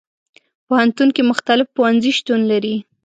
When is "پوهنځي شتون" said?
1.75-2.41